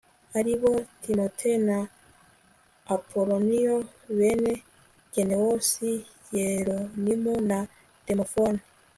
ari 0.37 0.53
bo 0.61 0.71
timote 1.01 1.51
na 1.67 1.77
apoloniyo 2.95 3.75
bene 4.17 4.51
genewosi, 5.13 5.89
yeronimu 6.35 7.33
na 7.49 7.57
demofoni 8.05 8.61